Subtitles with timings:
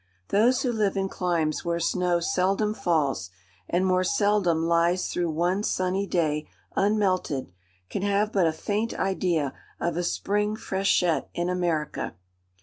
[0.29, 3.29] Those who live in climes where snow seldom falls,
[3.69, 7.51] and more seldom lies through one sunny day unmelted,
[7.87, 12.15] can have but a faint idea of a spring freshet in America.